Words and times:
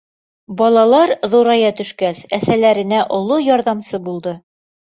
Балалар, 0.61 1.13
ҙурая 1.33 1.69
төшкәс, 1.81 2.23
әсәләренә 2.39 3.05
оло 3.21 3.41
ярҙамсы 3.53 4.05
булды. 4.11 4.39